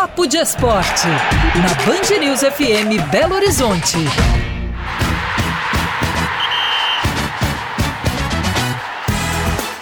Papo 0.00 0.26
de 0.26 0.38
Esporte, 0.38 1.06
na 1.08 1.74
Band 1.84 2.18
News 2.20 2.40
FM 2.40 3.10
Belo 3.12 3.34
Horizonte. 3.34 3.98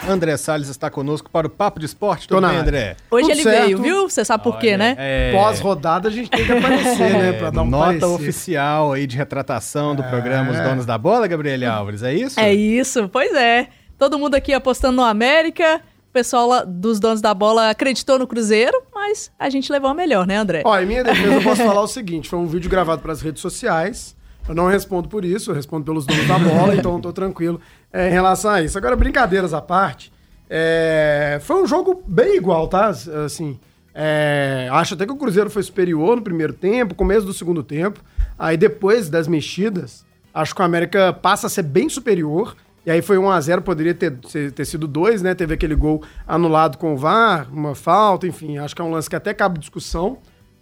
André 0.09 0.37
Salles 0.39 0.69
está 0.69 0.89
conosco 0.91 1.31
para 1.31 1.47
o 1.47 1.51
Papo 1.51 1.79
de 1.79 1.87
Esporte. 1.87 2.27
Tudo 2.27 2.41
Tô 2.41 2.47
bem, 2.47 2.57
na 2.57 2.63
André? 2.63 2.97
Hoje 3.11 3.23
Tudo 3.29 3.33
ele 3.33 3.43
certo. 3.43 3.65
veio, 3.67 3.79
viu? 3.83 4.09
Você 4.09 4.25
sabe 4.25 4.43
por 4.43 4.59
quê, 4.59 4.69
Olha, 4.69 4.79
né? 4.79 4.97
é- 4.99 5.33
Pós-rodada 5.33 6.09
a 6.09 6.11
gente 6.11 6.31
tem 6.31 6.45
que 6.47 6.51
aparecer, 6.51 7.13
né? 7.13 7.33
Pra 7.35 7.51
dar 7.51 7.63
um 7.63 7.67
Nota 7.67 7.85
parecer. 7.87 8.07
oficial 8.07 8.93
aí 8.95 9.07
de 9.07 9.17
retratação 9.17 9.95
do 9.95 10.03
programa 10.03 10.51
Os 10.51 10.59
Donos 10.59 10.87
da 10.87 10.97
Bola, 10.97 11.27
Gabriele 11.29 11.67
Álvares, 11.67 12.03
é 12.03 12.15
isso? 12.15 12.41
É 12.41 12.53
isso, 12.53 13.09
pois 13.09 13.33
é. 13.35 13.69
Todo 13.99 14.19
mundo 14.19 14.35
aqui 14.35 14.53
apostando 14.55 14.97
no 14.97 15.05
América. 15.05 15.81
O 16.09 16.11
pessoal 16.11 16.65
dos 16.67 16.99
donos 16.99 17.21
da 17.21 17.35
bola 17.35 17.69
acreditou 17.69 18.19
no 18.19 18.27
Cruzeiro, 18.27 18.73
mas 19.09 19.31
a 19.39 19.49
gente 19.49 19.73
levou 19.73 19.89
a 19.91 19.95
melhor, 19.95 20.27
né, 20.27 20.37
André? 20.37 20.63
Ó, 20.65 20.79
em 20.79 20.87
minha 20.87 21.03
defesa 21.03 21.35
eu 21.35 21.43
posso 21.43 21.63
falar 21.65 21.83
o 21.83 21.89
seguinte: 21.89 22.29
foi 22.29 22.39
um 22.39 22.47
vídeo 22.47 22.71
gravado 22.71 23.01
para 23.01 23.13
as 23.13 23.21
redes 23.21 23.41
sociais. 23.41 24.17
Eu 24.49 24.55
não 24.55 24.67
respondo 24.67 25.09
por 25.09 25.25
isso, 25.25 25.51
eu 25.51 25.55
respondo 25.55 25.85
pelos 25.85 26.07
donos 26.07 26.27
da 26.27 26.39
bola, 26.39 26.75
então 26.75 26.95
eu 26.95 27.01
tô 27.01 27.13
tranquilo 27.13 27.61
é, 27.93 28.09
em 28.09 28.13
relação 28.13 28.51
a 28.51 28.63
isso. 28.63 28.79
Agora, 28.79 28.97
brincadeiras 28.97 29.53
à 29.53 29.61
parte, 29.61 30.11
é, 30.49 31.39
foi 31.43 31.63
um 31.63 31.67
jogo 31.67 32.03
bem 32.07 32.37
igual, 32.37 32.67
tá? 32.67 32.87
Assim, 32.87 33.61
é, 33.95 34.67
acho 34.73 34.95
até 34.95 35.05
que 35.05 35.13
o 35.13 35.17
Cruzeiro 35.17 35.51
foi 35.51 35.63
superior 35.63 36.17
no 36.17 36.23
primeiro 36.23 36.55
tempo, 36.55 36.95
começo 36.95 37.27
do 37.27 37.35
segundo 37.35 37.63
tempo. 37.63 38.01
Aí 38.39 38.57
depois 38.57 39.11
das 39.11 39.29
mexidas, 39.29 40.07
acho 40.33 40.55
que 40.55 40.63
o 40.63 40.65
América 40.65 41.13
passa 41.13 41.47
a 41.47 41.51
ser 41.51 41.65
bem 41.65 41.91
superior. 41.91 42.57
E 42.89 42.91
aí 42.91 43.03
foi 43.03 43.19
1 43.19 43.31
a 43.31 43.39
0 43.39 43.61
poderia 43.61 43.93
ter, 43.93 44.13
ter 44.17 44.65
sido 44.65 44.89
2, 44.89 45.21
né? 45.21 45.35
Teve 45.35 45.53
aquele 45.53 45.75
gol 45.75 46.03
anulado 46.27 46.79
com 46.79 46.95
o 46.95 46.97
VAR, 46.97 47.47
uma 47.53 47.75
falta, 47.75 48.27
enfim. 48.27 48.57
Acho 48.57 48.75
que 48.75 48.81
é 48.81 48.85
um 48.85 48.91
lance 48.91 49.11
que 49.11 49.15
até 49.15 49.35
cabe 49.35 49.59
discussão. 49.59 50.17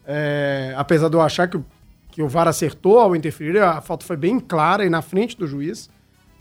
É, 0.05 0.75
apesar 0.77 1.09
de 1.09 1.15
eu 1.15 1.21
achar 1.21 1.47
que, 1.47 1.57
que 2.11 2.21
o 2.21 2.29
VAR 2.29 2.49
acertou 2.49 2.99
ao 2.99 3.15
interferir, 3.15 3.63
a 3.63 3.81
falta 3.81 4.05
foi 4.05 4.17
bem 4.17 4.41
clara 4.41 4.85
e 4.85 4.91
na 4.91 5.03
frente 5.03 5.39
do 5.39 5.47
juiz. 5.47 5.89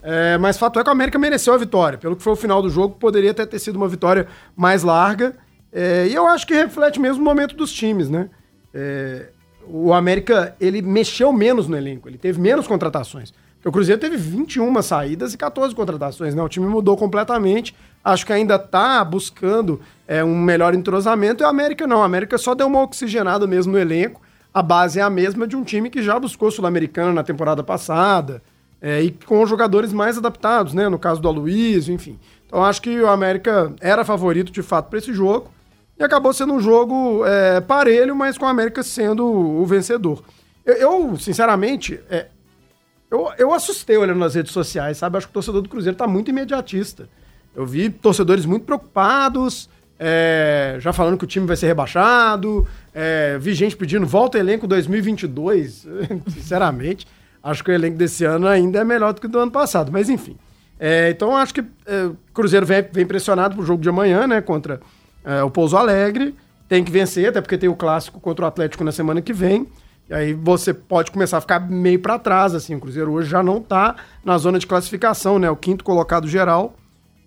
É, 0.02 0.36
mas 0.38 0.58
fato 0.58 0.80
é 0.80 0.82
que 0.82 0.88
o 0.88 0.92
América 0.92 1.20
mereceu 1.20 1.54
a 1.54 1.56
vitória. 1.56 1.96
Pelo 1.96 2.16
que 2.16 2.22
foi 2.24 2.32
o 2.32 2.36
final 2.36 2.60
do 2.60 2.68
jogo, 2.68 2.96
poderia 2.96 3.30
até 3.30 3.46
ter 3.46 3.60
sido 3.60 3.76
uma 3.76 3.86
vitória 3.86 4.26
mais 4.56 4.82
larga. 4.82 5.36
É, 5.72 6.08
e 6.08 6.12
eu 6.16 6.26
acho 6.26 6.48
que 6.48 6.54
reflete 6.54 6.98
mesmo 6.98 7.22
o 7.22 7.24
momento 7.24 7.54
dos 7.54 7.72
times, 7.72 8.10
né? 8.10 8.28
É, 8.74 9.28
o 9.68 9.92
América, 9.92 10.56
ele 10.60 10.82
mexeu 10.82 11.32
menos 11.32 11.68
no 11.68 11.76
elenco, 11.76 12.08
ele 12.08 12.18
teve 12.18 12.40
menos 12.40 12.66
contratações. 12.66 13.32
O 13.64 13.72
Cruzeiro 13.72 14.00
teve 14.00 14.16
21 14.16 14.80
saídas 14.80 15.34
e 15.34 15.38
14 15.38 15.74
contratações, 15.74 16.34
né? 16.34 16.42
O 16.42 16.48
time 16.48 16.66
mudou 16.66 16.96
completamente. 16.96 17.74
Acho 18.04 18.24
que 18.24 18.32
ainda 18.32 18.58
tá 18.58 19.04
buscando 19.04 19.80
é, 20.06 20.22
um 20.22 20.38
melhor 20.38 20.74
entrosamento. 20.74 21.42
E 21.42 21.44
o 21.44 21.48
América 21.48 21.86
não. 21.86 21.98
O 21.98 22.02
América 22.02 22.38
só 22.38 22.54
deu 22.54 22.68
uma 22.68 22.82
oxigenada 22.82 23.46
mesmo 23.46 23.72
no 23.72 23.78
elenco. 23.78 24.22
A 24.54 24.62
base 24.62 25.00
é 25.00 25.02
a 25.02 25.10
mesma 25.10 25.46
de 25.46 25.56
um 25.56 25.64
time 25.64 25.90
que 25.90 26.02
já 26.02 26.18
buscou 26.18 26.50
Sul-Americana 26.50 27.12
na 27.12 27.24
temporada 27.24 27.62
passada. 27.62 28.40
é, 28.80 29.02
e 29.02 29.10
com 29.10 29.44
jogadores 29.46 29.92
mais 29.92 30.16
adaptados, 30.16 30.72
né? 30.72 30.88
No 30.88 30.98
caso 30.98 31.20
do 31.20 31.28
Aloysio, 31.28 31.94
enfim. 31.94 32.18
Então 32.46 32.62
acho 32.64 32.80
que 32.80 33.00
o 33.00 33.08
América 33.08 33.74
era 33.80 34.04
favorito 34.04 34.52
de 34.52 34.62
fato 34.62 34.88
para 34.88 34.98
esse 34.98 35.12
jogo. 35.12 35.50
E 35.98 36.04
acabou 36.04 36.32
sendo 36.32 36.52
um 36.52 36.60
jogo 36.60 37.24
é, 37.24 37.60
parelho, 37.60 38.14
mas 38.14 38.36
com 38.36 38.44
o 38.44 38.48
América 38.48 38.82
sendo 38.82 39.26
o 39.26 39.64
vencedor. 39.64 40.22
Eu, 40.64 40.74
eu, 40.74 41.16
sinceramente, 41.16 41.98
é, 42.10 42.26
eu, 43.10 43.30
eu 43.38 43.52
assustei 43.52 43.96
olhando 43.96 44.18
nas 44.18 44.34
redes 44.34 44.52
sociais, 44.52 44.98
sabe? 44.98 45.16
Acho 45.16 45.26
que 45.26 45.30
o 45.30 45.34
torcedor 45.34 45.62
do 45.62 45.68
Cruzeiro 45.68 45.96
tá 45.96 46.06
muito 46.06 46.30
imediatista. 46.30 47.08
Eu 47.54 47.64
vi 47.64 47.88
torcedores 47.88 48.44
muito 48.44 48.64
preocupados, 48.64 49.68
é, 49.98 50.76
já 50.78 50.92
falando 50.92 51.16
que 51.16 51.24
o 51.24 51.26
time 51.26 51.46
vai 51.46 51.56
ser 51.56 51.66
rebaixado, 51.66 52.66
é, 52.92 53.38
vi 53.38 53.54
gente 53.54 53.76
pedindo 53.76 54.06
volta 54.06 54.38
elenco 54.38 54.66
2022. 54.66 55.86
Sinceramente, 56.28 57.06
acho 57.42 57.64
que 57.64 57.70
o 57.70 57.74
elenco 57.74 57.96
desse 57.96 58.24
ano 58.24 58.46
ainda 58.46 58.80
é 58.80 58.84
melhor 58.84 59.14
do 59.14 59.20
que 59.20 59.26
o 59.26 59.30
do 59.30 59.38
ano 59.38 59.50
passado, 59.50 59.90
mas 59.90 60.08
enfim. 60.08 60.36
É, 60.78 61.10
então 61.10 61.34
acho 61.34 61.54
que 61.54 61.64
é, 61.86 62.04
o 62.04 62.16
Cruzeiro 62.34 62.66
vem, 62.66 62.84
vem 62.92 63.06
pressionado 63.06 63.56
pro 63.56 63.64
jogo 63.64 63.82
de 63.82 63.88
amanhã, 63.88 64.26
né? 64.26 64.40
Contra 64.40 64.80
é, 65.24 65.42
o 65.42 65.50
Pouso 65.50 65.76
Alegre. 65.76 66.34
Tem 66.68 66.82
que 66.82 66.90
vencer, 66.90 67.28
até 67.28 67.40
porque 67.40 67.56
tem 67.56 67.68
o 67.68 67.76
clássico 67.76 68.20
contra 68.20 68.44
o 68.44 68.48
Atlético 68.48 68.82
na 68.82 68.92
semana 68.92 69.22
que 69.22 69.32
vem. 69.32 69.68
E 70.08 70.14
aí 70.14 70.32
você 70.32 70.72
pode 70.72 71.10
começar 71.10 71.38
a 71.38 71.40
ficar 71.40 71.60
meio 71.60 71.98
para 71.98 72.18
trás, 72.18 72.54
assim. 72.54 72.74
O 72.76 72.80
Cruzeiro 72.80 73.12
hoje 73.12 73.28
já 73.28 73.42
não 73.42 73.60
tá 73.60 73.96
na 74.24 74.38
zona 74.38 74.58
de 74.58 74.66
classificação, 74.66 75.38
né? 75.38 75.50
O 75.50 75.56
quinto 75.56 75.82
colocado 75.82 76.28
geral. 76.28 76.74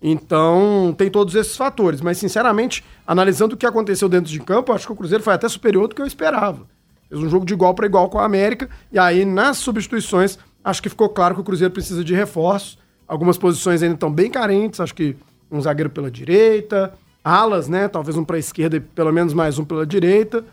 Então, 0.02 0.94
tem 0.96 1.10
todos 1.10 1.34
esses 1.34 1.56
fatores. 1.56 2.00
Mas, 2.00 2.16
sinceramente, 2.16 2.82
analisando 3.06 3.54
o 3.54 3.58
que 3.58 3.66
aconteceu 3.66 4.08
dentro 4.08 4.30
de 4.30 4.40
campo, 4.40 4.72
acho 4.72 4.86
que 4.86 4.92
o 4.92 4.96
Cruzeiro 4.96 5.22
foi 5.22 5.34
até 5.34 5.46
superior 5.46 5.88
do 5.88 5.94
que 5.94 6.00
eu 6.00 6.06
esperava. 6.06 6.66
Fez 7.08 7.20
um 7.20 7.28
jogo 7.28 7.44
de 7.44 7.52
igual 7.52 7.74
para 7.74 7.86
igual 7.86 8.08
com 8.08 8.18
a 8.18 8.24
América. 8.24 8.68
E 8.90 8.98
aí, 8.98 9.26
nas 9.26 9.58
substituições, 9.58 10.38
acho 10.64 10.82
que 10.82 10.88
ficou 10.88 11.10
claro 11.10 11.34
que 11.34 11.40
o 11.42 11.44
Cruzeiro 11.44 11.74
precisa 11.74 12.02
de 12.02 12.14
reforços. 12.14 12.78
Algumas 13.06 13.36
posições 13.36 13.82
ainda 13.82 13.94
estão 13.94 14.10
bem 14.10 14.30
carentes. 14.30 14.80
Acho 14.80 14.94
que 14.94 15.16
um 15.50 15.60
zagueiro 15.60 15.90
pela 15.90 16.10
direita, 16.10 16.94
alas, 17.22 17.68
né? 17.68 17.88
Talvez 17.88 18.16
um 18.16 18.24
para 18.24 18.36
a 18.36 18.38
esquerda 18.38 18.76
e 18.76 18.80
pelo 18.80 19.12
menos 19.12 19.34
mais 19.34 19.58
um 19.58 19.64
pela 19.64 19.84
direita. 19.84 20.44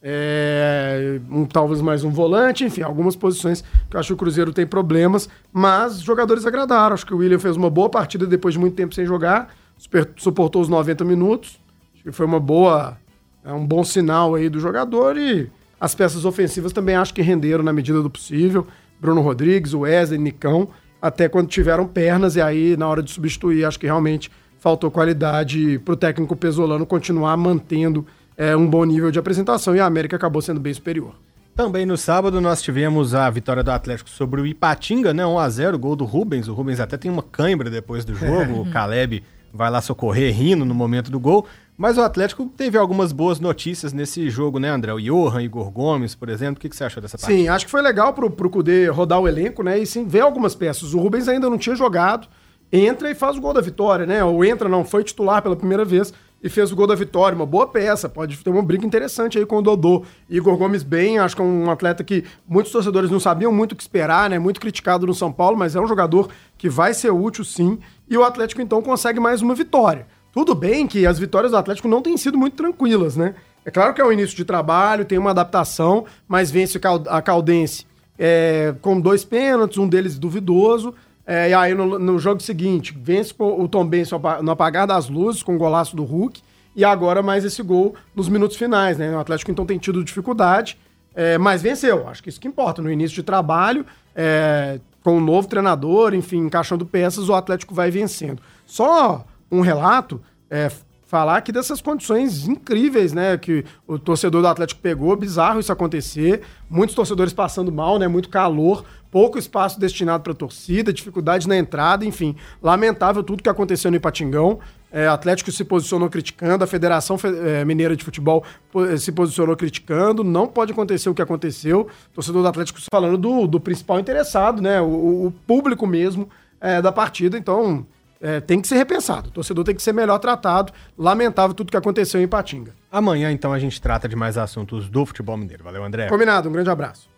É, 0.00 1.20
um, 1.28 1.44
talvez 1.44 1.80
mais 1.80 2.04
um 2.04 2.10
volante, 2.10 2.64
enfim, 2.64 2.82
algumas 2.82 3.16
posições 3.16 3.64
que 3.90 3.96
eu 3.96 4.00
acho 4.00 4.08
que 4.08 4.12
o 4.14 4.16
Cruzeiro 4.16 4.52
tem 4.52 4.66
problemas, 4.66 5.28
mas 5.52 6.00
jogadores 6.00 6.46
agradaram. 6.46 6.94
Acho 6.94 7.04
que 7.04 7.12
o 7.14 7.18
William 7.18 7.38
fez 7.38 7.56
uma 7.56 7.68
boa 7.68 7.88
partida 7.90 8.26
depois 8.26 8.54
de 8.54 8.60
muito 8.60 8.74
tempo 8.76 8.94
sem 8.94 9.04
jogar, 9.04 9.52
super- 9.76 10.08
suportou 10.16 10.62
os 10.62 10.68
90 10.68 11.04
minutos. 11.04 11.60
Acho 11.94 12.04
que 12.04 12.12
foi 12.12 12.26
uma 12.26 12.38
boa, 12.38 12.96
é 13.44 13.52
um 13.52 13.66
bom 13.66 13.82
sinal 13.82 14.36
aí 14.36 14.48
do 14.48 14.60
jogador 14.60 15.16
e 15.16 15.50
as 15.80 15.94
peças 15.94 16.24
ofensivas 16.24 16.72
também 16.72 16.94
acho 16.94 17.12
que 17.12 17.22
renderam 17.22 17.64
na 17.64 17.72
medida 17.72 18.00
do 18.00 18.08
possível. 18.10 18.66
Bruno 19.00 19.20
Rodrigues, 19.20 19.74
o 19.74 19.80
Wesley, 19.80 20.18
Nicão, 20.18 20.68
até 21.02 21.28
quando 21.28 21.48
tiveram 21.48 21.86
pernas 21.86 22.36
e 22.36 22.40
aí 22.40 22.76
na 22.76 22.86
hora 22.88 23.02
de 23.02 23.10
substituir, 23.10 23.64
acho 23.64 23.78
que 23.78 23.86
realmente 23.86 24.30
faltou 24.58 24.90
qualidade 24.90 25.80
para 25.84 25.94
o 25.94 25.96
técnico 25.96 26.34
pesolano 26.36 26.84
continuar 26.86 27.36
mantendo 27.36 28.04
é, 28.38 28.56
um 28.56 28.66
bom 28.66 28.84
nível 28.84 29.10
de 29.10 29.18
apresentação 29.18 29.74
e 29.74 29.80
a 29.80 29.84
América 29.84 30.14
acabou 30.14 30.40
sendo 30.40 30.60
bem 30.60 30.72
superior. 30.72 31.12
Também 31.56 31.84
no 31.84 31.96
sábado 31.96 32.40
nós 32.40 32.62
tivemos 32.62 33.16
a 33.16 33.28
vitória 33.28 33.64
do 33.64 33.72
Atlético 33.72 34.08
sobre 34.08 34.40
o 34.40 34.46
Ipatinga, 34.46 35.12
né? 35.12 35.24
1x0, 35.24 35.76
gol 35.76 35.96
do 35.96 36.04
Rubens. 36.04 36.46
O 36.46 36.54
Rubens 36.54 36.78
até 36.78 36.96
tem 36.96 37.10
uma 37.10 37.22
cãibra 37.22 37.68
depois 37.68 38.04
do 38.04 38.14
jogo. 38.14 38.60
O 38.62 38.70
Caleb 38.70 39.24
vai 39.52 39.68
lá 39.68 39.80
socorrer 39.80 40.32
rindo 40.32 40.64
no 40.64 40.72
momento 40.72 41.10
do 41.10 41.18
gol. 41.18 41.48
Mas 41.76 41.98
o 41.98 42.00
Atlético 42.00 42.46
teve 42.46 42.78
algumas 42.78 43.10
boas 43.10 43.40
notícias 43.40 43.92
nesse 43.92 44.30
jogo, 44.30 44.60
né, 44.60 44.68
André? 44.68 44.92
O 44.92 45.00
Johan, 45.00 45.42
Igor 45.42 45.70
Gomes, 45.72 46.14
por 46.14 46.28
exemplo. 46.28 46.58
O 46.58 46.60
que, 46.60 46.68
que 46.68 46.76
você 46.76 46.84
achou 46.84 47.02
dessa 47.02 47.18
partida? 47.18 47.40
Sim, 47.40 47.48
acho 47.48 47.64
que 47.64 47.70
foi 47.72 47.82
legal 47.82 48.12
pro, 48.12 48.30
pro 48.30 48.48
Cudê 48.48 48.88
rodar 48.88 49.18
o 49.18 49.26
elenco, 49.26 49.64
né? 49.64 49.80
E 49.80 49.86
sim, 49.86 50.06
ver 50.06 50.20
algumas 50.20 50.54
peças. 50.54 50.94
O 50.94 51.00
Rubens 51.00 51.26
ainda 51.26 51.50
não 51.50 51.58
tinha 51.58 51.74
jogado, 51.74 52.28
entra 52.72 53.10
e 53.10 53.16
faz 53.16 53.36
o 53.36 53.40
gol 53.40 53.52
da 53.52 53.60
vitória, 53.60 54.06
né? 54.06 54.22
Ou 54.22 54.44
entra, 54.44 54.68
não, 54.68 54.84
foi 54.84 55.02
titular 55.02 55.42
pela 55.42 55.56
primeira 55.56 55.84
vez 55.84 56.12
e 56.42 56.48
fez 56.48 56.70
o 56.70 56.76
gol 56.76 56.86
da 56.86 56.94
vitória. 56.94 57.34
Uma 57.34 57.46
boa 57.46 57.66
peça, 57.66 58.08
pode 58.08 58.36
ter 58.36 58.50
uma 58.50 58.62
briga 58.62 58.86
interessante 58.86 59.38
aí 59.38 59.46
com 59.46 59.58
o 59.58 59.62
Dodô. 59.62 60.04
Igor 60.28 60.56
Gomes 60.56 60.82
bem, 60.82 61.18
acho 61.18 61.34
que 61.34 61.42
é 61.42 61.44
um 61.44 61.70
atleta 61.70 62.04
que 62.04 62.24
muitos 62.46 62.72
torcedores 62.72 63.10
não 63.10 63.20
sabiam 63.20 63.52
muito 63.52 63.72
o 63.72 63.76
que 63.76 63.82
esperar, 63.82 64.30
né? 64.30 64.38
Muito 64.38 64.60
criticado 64.60 65.06
no 65.06 65.14
São 65.14 65.32
Paulo, 65.32 65.56
mas 65.56 65.74
é 65.74 65.80
um 65.80 65.86
jogador 65.86 66.28
que 66.56 66.68
vai 66.68 66.94
ser 66.94 67.10
útil 67.10 67.44
sim. 67.44 67.78
E 68.08 68.16
o 68.16 68.24
Atlético 68.24 68.62
então 68.62 68.82
consegue 68.82 69.20
mais 69.20 69.42
uma 69.42 69.54
vitória. 69.54 70.06
Tudo 70.32 70.54
bem 70.54 70.86
que 70.86 71.06
as 71.06 71.18
vitórias 71.18 71.52
do 71.52 71.56
Atlético 71.56 71.88
não 71.88 72.02
têm 72.02 72.16
sido 72.16 72.38
muito 72.38 72.56
tranquilas, 72.56 73.16
né? 73.16 73.34
É 73.64 73.70
claro 73.70 73.92
que 73.92 74.00
é 74.00 74.04
o 74.04 74.12
início 74.12 74.36
de 74.36 74.44
trabalho, 74.44 75.04
tem 75.04 75.18
uma 75.18 75.30
adaptação, 75.30 76.04
mas 76.26 76.50
vence 76.50 76.80
a 77.08 77.20
Caldense 77.20 77.86
é, 78.18 78.74
com 78.82 79.00
dois 79.00 79.24
pênaltis, 79.24 79.78
um 79.78 79.88
deles 79.88 80.18
duvidoso. 80.18 80.94
É, 81.30 81.50
e 81.50 81.52
aí 81.52 81.74
no, 81.74 81.98
no 81.98 82.18
jogo 82.18 82.40
seguinte, 82.40 82.96
vence 82.98 83.34
o 83.38 83.68
Tom 83.68 83.86
apa- 84.14 84.40
no 84.40 84.50
apagar 84.50 84.86
das 84.86 85.10
luzes, 85.10 85.42
com 85.42 85.54
o 85.54 85.58
golaço 85.58 85.94
do 85.94 86.02
Hulk. 86.02 86.40
E 86.74 86.82
agora 86.86 87.22
mais 87.22 87.44
esse 87.44 87.62
gol 87.62 87.94
nos 88.14 88.30
minutos 88.30 88.56
finais, 88.56 88.96
né? 88.96 89.14
O 89.14 89.18
Atlético 89.18 89.50
então 89.50 89.66
tem 89.66 89.76
tido 89.78 90.02
dificuldade, 90.02 90.78
é, 91.14 91.36
mas 91.36 91.60
venceu. 91.60 92.08
Acho 92.08 92.22
que 92.22 92.30
isso 92.30 92.40
que 92.40 92.48
importa. 92.48 92.80
No 92.80 92.90
início 92.90 93.14
de 93.14 93.22
trabalho, 93.22 93.84
é, 94.16 94.80
com 95.04 95.18
um 95.18 95.20
novo 95.20 95.46
treinador, 95.46 96.14
enfim, 96.14 96.38
encaixando 96.38 96.86
peças, 96.86 97.28
o 97.28 97.34
Atlético 97.34 97.74
vai 97.74 97.90
vencendo. 97.90 98.40
Só 98.64 99.26
um 99.52 99.60
relato, 99.60 100.22
é, 100.48 100.70
falar 101.08 101.38
aqui 101.38 101.50
dessas 101.50 101.80
condições 101.80 102.46
incríveis, 102.46 103.14
né, 103.14 103.38
que 103.38 103.64
o 103.86 103.98
torcedor 103.98 104.42
do 104.42 104.46
Atlético 104.46 104.78
pegou, 104.82 105.16
bizarro 105.16 105.58
isso 105.58 105.72
acontecer, 105.72 106.42
muitos 106.68 106.94
torcedores 106.94 107.32
passando 107.32 107.72
mal, 107.72 107.98
né, 107.98 108.06
muito 108.06 108.28
calor, 108.28 108.84
pouco 109.10 109.38
espaço 109.38 109.80
destinado 109.80 110.22
para 110.22 110.34
torcida, 110.34 110.92
dificuldade 110.92 111.48
na 111.48 111.56
entrada, 111.56 112.04
enfim, 112.04 112.36
lamentável 112.62 113.22
tudo 113.22 113.42
que 113.42 113.48
aconteceu 113.48 113.90
no 113.90 113.96
Ipatingão. 113.96 114.60
É, 114.92 115.08
Atlético 115.08 115.50
se 115.50 115.64
posicionou 115.64 116.10
criticando, 116.10 116.62
a 116.62 116.66
Federação 116.66 117.16
Fe- 117.16 117.28
é, 117.28 117.64
Mineira 117.64 117.96
de 117.96 118.04
Futebol 118.04 118.44
eh, 118.74 118.98
se 118.98 119.10
posicionou 119.12 119.56
criticando, 119.56 120.22
não 120.22 120.46
pode 120.46 120.72
acontecer 120.72 121.08
o 121.08 121.14
que 121.14 121.22
aconteceu. 121.22 121.88
Torcedor 122.12 122.42
do 122.42 122.48
Atlético 122.48 122.78
falando 122.92 123.16
do, 123.16 123.46
do 123.46 123.58
principal 123.58 123.98
interessado, 123.98 124.60
né, 124.60 124.78
o, 124.80 125.26
o 125.26 125.34
público 125.46 125.86
mesmo 125.86 126.28
é, 126.60 126.82
da 126.82 126.92
partida, 126.92 127.38
então 127.38 127.86
é, 128.20 128.40
tem 128.40 128.60
que 128.60 128.68
ser 128.68 128.76
repensado. 128.76 129.28
O 129.28 129.32
torcedor 129.32 129.64
tem 129.64 129.74
que 129.74 129.82
ser 129.82 129.92
melhor 129.92 130.18
tratado. 130.18 130.72
Lamentável 130.96 131.54
tudo 131.54 131.70
que 131.70 131.76
aconteceu 131.76 132.20
em 132.20 132.24
Ipatinga. 132.24 132.74
Amanhã, 132.90 133.30
então, 133.30 133.52
a 133.52 133.58
gente 133.58 133.80
trata 133.80 134.08
de 134.08 134.16
mais 134.16 134.38
assuntos 134.38 134.88
do 134.88 135.04
futebol 135.04 135.36
mineiro. 135.36 135.64
Valeu, 135.64 135.84
André. 135.84 136.08
Combinado, 136.08 136.48
um 136.48 136.52
grande 136.52 136.70
abraço. 136.70 137.08